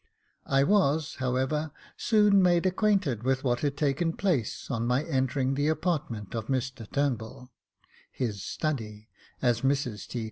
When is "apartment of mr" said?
5.67-6.91